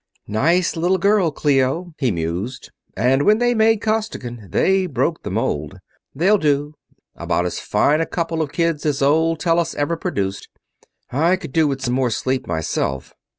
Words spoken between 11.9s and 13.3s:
more sleep myself."